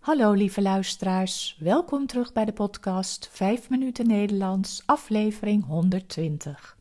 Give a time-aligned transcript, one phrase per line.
[0.00, 6.76] Hallo lieve luisteraars, welkom terug bij de podcast 5 minuten Nederlands, aflevering 120.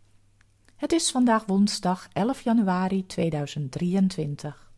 [0.75, 4.71] Het is vandaag woensdag 11 januari 2023.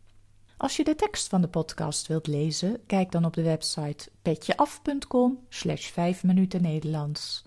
[0.56, 5.38] Als je de tekst van de podcast wilt lezen, kijk dan op de website petjeaf.com
[5.48, 7.44] slash 5 minuten Nederlands.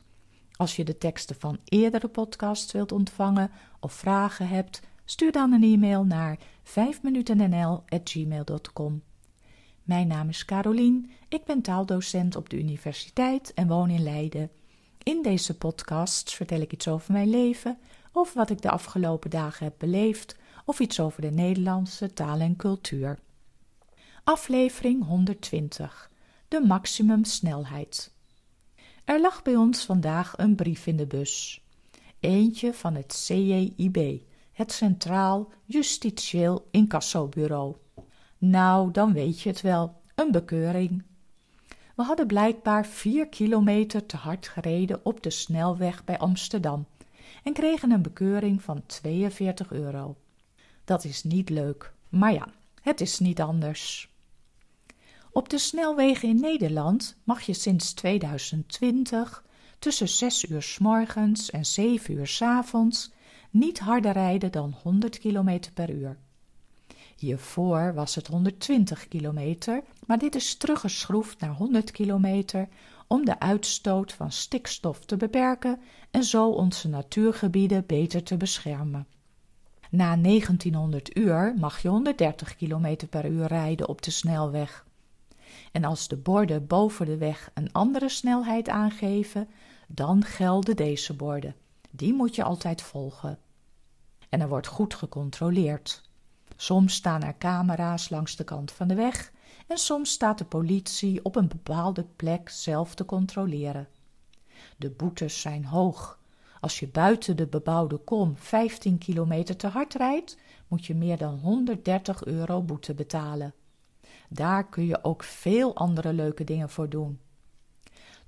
[0.52, 5.64] Als je de teksten van eerdere podcasts wilt ontvangen of vragen hebt, stuur dan een
[5.64, 9.02] e-mail naar 5minutennl.gmail.com.
[9.86, 14.52] Mijn naam is Carolien, ik ben taaldocent op de universiteit en woon in Leiden.
[15.04, 17.78] In deze podcasts vertel ik iets over mijn leven,
[18.12, 20.36] of wat ik de afgelopen dagen heb beleefd,
[20.66, 23.20] of iets over de Nederlandse taal en cultuur.
[24.24, 26.12] Aflevering 120.
[26.48, 28.14] De maximumsnelheid.
[29.04, 31.64] Er lag bij ons vandaag een brief in de bus.
[32.20, 37.76] Eentje van het CJIB, het Centraal Justitieel Incassobureau.
[38.50, 41.04] Nou, dan weet je het wel, een bekeuring.
[41.96, 46.86] We hadden blijkbaar vier kilometer te hard gereden op de snelweg bij Amsterdam
[47.44, 50.16] en kregen een bekeuring van 42 euro.
[50.84, 52.48] Dat is niet leuk, maar ja,
[52.82, 54.14] het is niet anders.
[55.32, 59.44] Op de snelwegen in Nederland mag je sinds 2020
[59.80, 63.12] tussen 6 uur s morgens en 7 uur s avonds
[63.50, 66.18] niet harder rijden dan 100 km per uur.
[67.16, 72.68] Hiervoor was het 120 kilometer, maar dit is teruggeschroefd naar 100 kilometer
[73.08, 75.80] om de uitstoot van stikstof te beperken
[76.12, 79.08] en zo onze natuurgebieden beter te beschermen.
[79.90, 84.86] Na 1900 uur mag je 130 km per uur rijden op de snelweg.
[85.72, 89.48] En als de borden boven de weg een andere snelheid aangeven,
[89.88, 91.56] dan gelden deze borden.
[91.92, 93.40] Die moet je altijd volgen.
[94.30, 96.05] En er wordt goed gecontroleerd.
[96.56, 99.32] Soms staan er camera's langs de kant van de weg
[99.68, 103.88] en soms staat de politie op een bepaalde plek zelf te controleren.
[104.78, 106.20] De boetes zijn hoog.
[106.60, 111.40] Als je buiten de bebouwde kom 15 kilometer te hard rijdt, moet je meer dan
[111.40, 113.54] 130 euro boete betalen.
[114.30, 117.20] Daar kun je ook veel andere leuke dingen voor doen.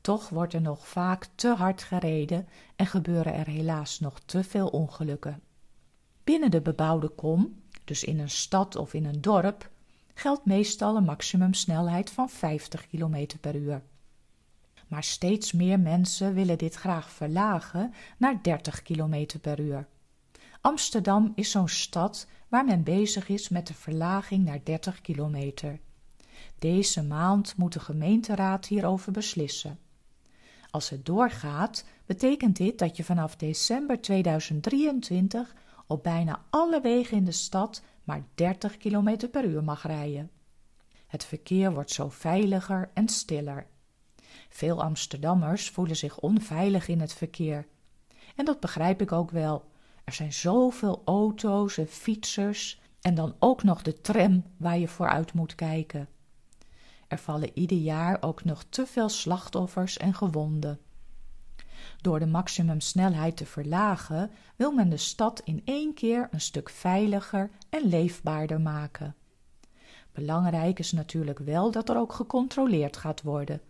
[0.02, 4.68] Toch wordt er nog vaak te hard gereden en gebeuren er helaas nog te veel
[4.68, 5.42] ongelukken.
[6.24, 9.70] Binnen de bebouwde kom dus in een stad of in een dorp,
[10.14, 13.82] geldt meestal een maximumsnelheid van 50 km per uur.
[14.88, 19.88] Maar steeds meer mensen willen dit graag verlagen naar 30 km per uur.
[20.62, 25.80] Amsterdam is zo'n stad waar men bezig is met de verlaging naar 30 kilometer.
[26.60, 29.80] Deze maand moet de gemeenteraad hierover beslissen.
[30.70, 35.56] Als het doorgaat, betekent dit dat je vanaf december 2023
[35.88, 40.32] op bijna alle wegen in de stad maar 30 km per uur mag rijden.
[41.08, 43.68] Het verkeer wordt zo veiliger en stiller.
[44.50, 47.68] Veel Amsterdammers voelen zich onveilig in het verkeer.
[48.36, 49.66] En dat begrijp ik ook wel.
[50.04, 55.34] Er zijn zoveel auto's en fietsers en dan ook nog de tram waar je vooruit
[55.34, 56.10] moet kijken.
[57.08, 60.80] Er vallen ieder jaar ook nog te veel slachtoffers en gewonden.
[62.02, 67.50] Door de maximumsnelheid te verlagen wil men de stad in één keer een stuk veiliger
[67.70, 69.16] en leefbaarder maken.
[70.12, 73.62] Belangrijk is natuurlijk wel dat er ook gecontroleerd gaat worden,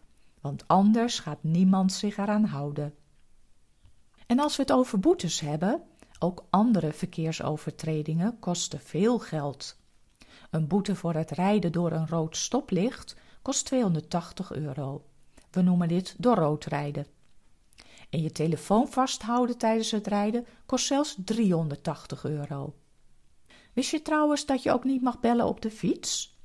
[0.42, 2.94] want anders gaat niemand zich eraan houden.
[4.26, 5.82] En als we het over boetes hebben,
[6.20, 9.78] ook andere verkeersovertredingen kosten veel geld.
[10.50, 15.06] Een boete voor het rijden door een rood stoplicht kost 280 euro.
[15.52, 17.06] We noemen dit door rood rijden.
[18.10, 22.74] En je telefoon vasthouden tijdens het rijden kost zelfs 380 euro.
[23.74, 26.40] Wist je trouwens dat je ook niet mag bellen op de fiets?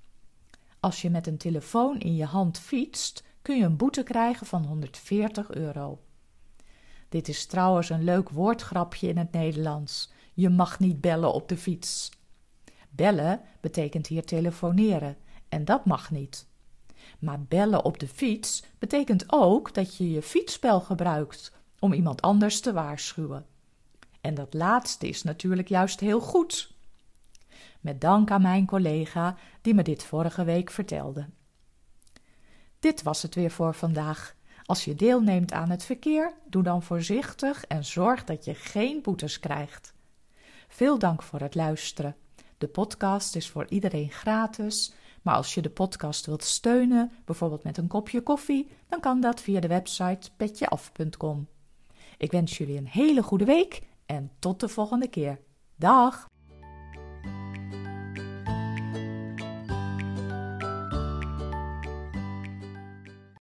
[0.81, 4.65] Als je met een telefoon in je hand fietst, kun je een boete krijgen van
[4.65, 5.99] 140 euro.
[7.09, 10.12] Dit is trouwens een leuk woordgrapje in het Nederlands.
[10.34, 12.11] Je mag niet bellen op de fiets.
[12.91, 15.17] Bellen betekent hier telefoneren
[15.49, 16.47] en dat mag niet.
[17.19, 22.60] Maar bellen op de fiets betekent ook dat je je fietsspel gebruikt om iemand anders
[22.60, 23.46] te waarschuwen.
[24.20, 26.72] En dat laatste is natuurlijk juist heel goed.
[27.81, 31.26] Met dank aan mijn collega die me dit vorige week vertelde.
[32.78, 34.34] Dit was het weer voor vandaag.
[34.64, 39.40] Als je deelneemt aan het verkeer, doe dan voorzichtig en zorg dat je geen boetes
[39.40, 39.94] krijgt.
[40.69, 42.16] Veel dank voor het luisteren.
[42.58, 47.77] De podcast is voor iedereen gratis maar als je de podcast wilt steunen, bijvoorbeeld met
[47.77, 51.49] een kopje koffie, dan kan dat via de website petjeaf.com.
[52.17, 55.39] Ik wens jullie een hele goede week en tot de volgende keer.
[55.77, 56.31] Dag!